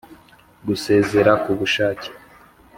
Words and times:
Gusezera 0.67 1.31
k 1.43 1.45
ubushake 1.53 2.09